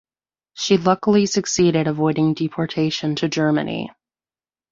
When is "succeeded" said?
1.27-1.85